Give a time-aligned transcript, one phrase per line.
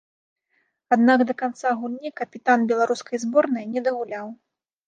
[0.95, 4.35] Аднак да канца гульні капітан беларускай зборнай не дагуляў.